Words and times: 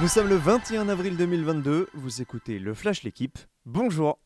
Nous 0.00 0.08
sommes 0.08 0.28
le 0.28 0.36
21 0.36 0.88
avril 0.88 1.14
2022, 1.18 1.90
vous 1.92 2.22
écoutez 2.22 2.58
le 2.58 2.72
Flash 2.72 3.02
L'équipe. 3.02 3.38
Bonjour 3.66 4.18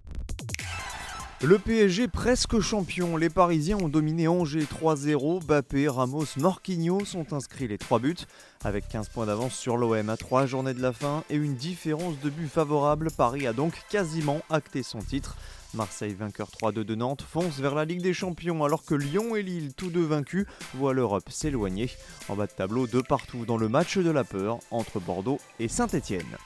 le 1.42 1.58
PSG 1.58 2.08
presque 2.08 2.60
champion, 2.60 3.19
les 3.19 3.28
Parisiens 3.28 3.76
ont 3.76 3.88
dominé 3.88 4.29
Angers 4.29 4.62
3-0, 4.62 5.45
Bappé, 5.45 5.88
Ramos, 5.88 6.24
Morquinho 6.38 7.04
sont 7.04 7.35
inscrits 7.35 7.68
les 7.68 7.76
3 7.76 7.99
buts. 7.99 8.17
Avec 8.63 8.88
15 8.88 9.10
points 9.10 9.26
d'avance 9.26 9.53
sur 9.53 9.76
l'OM 9.76 10.08
à 10.08 10.17
3 10.17 10.46
journées 10.46 10.72
de 10.72 10.81
la 10.81 10.95
fin 10.95 11.22
et 11.28 11.35
une 11.35 11.54
différence 11.54 12.18
de 12.21 12.31
but 12.31 12.49
favorable, 12.49 13.10
Paris 13.10 13.46
a 13.46 13.53
donc 13.53 13.74
quasiment 13.91 14.41
acté 14.49 14.82
son 14.82 15.00
titre. 15.00 15.36
Marseille, 15.75 16.15
vainqueur 16.15 16.48
3-2 16.48 16.84
de 16.84 16.95
Nantes, 16.95 17.23
fonce 17.23 17.59
vers 17.59 17.74
la 17.74 17.84
Ligue 17.84 18.02
des 18.02 18.15
Champions 18.15 18.65
alors 18.65 18.84
que 18.84 18.95
Lyon 18.95 19.37
et 19.37 19.43
Lille, 19.43 19.74
tous 19.74 19.91
deux 19.91 20.05
vaincus, 20.05 20.47
voient 20.74 20.95
l'Europe 20.95 21.29
s'éloigner. 21.30 21.91
En 22.29 22.37
bas 22.37 22.47
de 22.47 22.52
tableau, 22.52 22.87
de 22.87 23.01
partout 23.01 23.45
dans 23.45 23.56
le 23.56 23.69
match 23.69 23.98
de 23.98 24.10
la 24.10 24.24
peur 24.24 24.59
entre 24.70 25.01
Bordeaux 25.01 25.41
et 25.59 25.68
Saint-Étienne. 25.68 26.37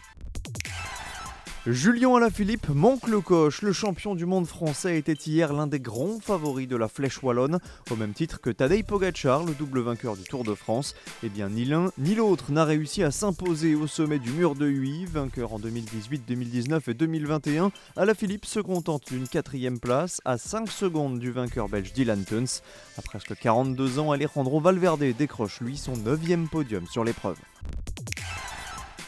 Julien 1.71 2.15
Alaphilippe 2.15 2.71
manque 2.71 3.07
le 3.09 3.21
coche. 3.21 3.61
Le 3.61 3.75
champion 3.75 4.15
du 4.15 4.25
monde 4.25 4.47
français 4.47 4.97
était 4.97 5.13
hier 5.13 5.53
l'un 5.53 5.67
des 5.67 5.81
grands 5.81 6.19
favoris 6.19 6.67
de 6.67 6.77
la 6.77 6.89
Flèche 6.89 7.23
Wallonne, 7.23 7.59
au 7.91 7.97
même 7.97 8.15
titre 8.15 8.41
que 8.41 8.49
Tadej 8.49 8.85
Pogacar, 8.85 9.45
le 9.45 9.53
double 9.53 9.81
vainqueur 9.81 10.17
du 10.17 10.23
Tour 10.23 10.45
de 10.45 10.55
France. 10.55 10.95
Eh 11.23 11.29
bien, 11.29 11.51
ni 11.51 11.67
l'un 11.67 11.91
ni 11.99 12.15
l'autre 12.15 12.53
n'a 12.53 12.65
réussi 12.65 13.03
à 13.03 13.11
s'imposer 13.11 13.75
au 13.75 13.87
sommet 13.87 14.19
du 14.19 14.31
mur 14.31 14.55
de 14.55 14.67
Huy, 14.67 15.05
vainqueur 15.05 15.53
en 15.53 15.59
2018, 15.59 16.23
2019 16.27 16.89
et 16.89 16.95
2021. 16.95 17.71
Alaphilippe 17.97 18.47
se 18.47 18.61
contente 18.61 19.13
d'une 19.13 19.29
quatrième 19.29 19.79
place, 19.79 20.23
à 20.25 20.39
5 20.39 20.71
secondes 20.71 21.19
du 21.19 21.33
vainqueur 21.33 21.69
belge 21.69 21.93
Dylan 21.93 22.25
Tuns. 22.25 22.63
À 22.97 23.03
presque 23.03 23.35
42 23.35 23.99
ans, 23.99 24.13
Alejandro 24.13 24.59
Valverde 24.59 25.05
décroche 25.19 25.61
lui 25.61 25.77
son 25.77 25.99
9 25.99 26.49
podium 26.51 26.87
sur 26.87 27.05
l'épreuve. 27.05 27.37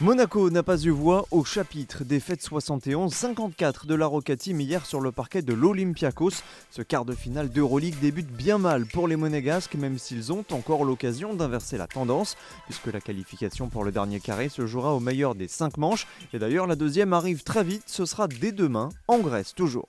Monaco 0.01 0.49
n'a 0.49 0.63
pas 0.63 0.79
eu 0.79 0.89
voix 0.89 1.27
au 1.29 1.45
chapitre 1.45 2.03
des 2.03 2.19
fêtes 2.19 2.43
71-54 2.43 3.85
de 3.85 3.93
la 3.93 4.07
Roca 4.07 4.35
Team 4.35 4.59
hier 4.59 4.83
sur 4.83 4.99
le 4.99 5.11
parquet 5.11 5.43
de 5.43 5.53
l'Olympiakos. 5.53 6.41
Ce 6.71 6.81
quart 6.81 7.05
de 7.05 7.13
finale 7.13 7.51
d'Euroleague 7.51 7.99
débute 7.99 8.31
bien 8.31 8.57
mal 8.57 8.87
pour 8.87 9.07
les 9.07 9.15
Monégasques, 9.15 9.75
même 9.75 9.99
s'ils 9.99 10.33
ont 10.33 10.43
encore 10.53 10.85
l'occasion 10.85 11.35
d'inverser 11.35 11.77
la 11.77 11.85
tendance, 11.85 12.35
puisque 12.65 12.87
la 12.87 12.99
qualification 12.99 13.69
pour 13.69 13.83
le 13.83 13.91
dernier 13.91 14.19
carré 14.19 14.49
se 14.49 14.65
jouera 14.65 14.95
au 14.95 14.99
meilleur 14.99 15.35
des 15.35 15.47
5 15.47 15.77
manches. 15.77 16.07
Et 16.33 16.39
d'ailleurs, 16.39 16.65
la 16.65 16.75
deuxième 16.75 17.13
arrive 17.13 17.43
très 17.43 17.63
vite, 17.63 17.83
ce 17.85 18.05
sera 18.05 18.27
dès 18.27 18.51
demain, 18.51 18.89
en 19.07 19.19
Grèce 19.19 19.53
toujours. 19.53 19.87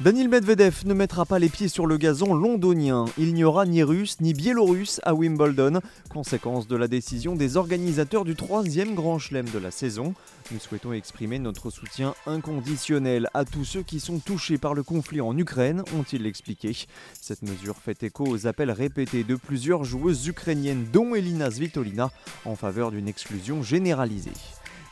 Daniel 0.00 0.28
Medvedev 0.28 0.82
ne 0.84 0.92
mettra 0.92 1.24
pas 1.24 1.38
les 1.38 1.48
pieds 1.48 1.68
sur 1.68 1.86
le 1.86 1.96
gazon 1.96 2.34
londonien. 2.34 3.06
Il 3.16 3.32
n'y 3.32 3.44
aura 3.44 3.64
ni 3.64 3.82
russe 3.82 4.18
ni 4.20 4.34
biélorusse 4.34 5.00
à 5.04 5.14
Wimbledon, 5.14 5.80
conséquence 6.10 6.68
de 6.68 6.76
la 6.76 6.86
décision 6.86 7.34
des 7.34 7.56
organisateurs 7.56 8.26
du 8.26 8.36
troisième 8.36 8.94
grand 8.94 9.18
chelem 9.18 9.48
de 9.48 9.58
la 9.58 9.70
saison. 9.70 10.12
Nous 10.50 10.58
souhaitons 10.58 10.92
exprimer 10.92 11.38
notre 11.38 11.70
soutien 11.70 12.14
inconditionnel 12.26 13.30
à 13.32 13.46
tous 13.46 13.64
ceux 13.64 13.82
qui 13.82 13.98
sont 13.98 14.18
touchés 14.18 14.58
par 14.58 14.74
le 14.74 14.82
conflit 14.82 15.22
en 15.22 15.36
Ukraine, 15.38 15.82
ont-ils 15.98 16.26
expliqué. 16.26 16.76
Cette 17.18 17.40
mesure 17.40 17.76
fait 17.78 18.02
écho 18.02 18.26
aux 18.26 18.46
appels 18.46 18.72
répétés 18.72 19.24
de 19.24 19.34
plusieurs 19.34 19.84
joueuses 19.84 20.26
ukrainiennes, 20.26 20.84
dont 20.92 21.14
Elina 21.14 21.50
Svitolina, 21.50 22.10
en 22.44 22.54
faveur 22.54 22.90
d'une 22.90 23.08
exclusion 23.08 23.62
généralisée. 23.62 24.30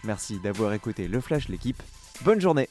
Merci 0.03 0.41
d'avoir 0.43 0.73
écouté 0.73 1.09
le 1.09 1.21
Flash 1.21 1.51
l'équipe. 1.51 1.83
Bonne 2.25 2.41
journée 2.41 2.71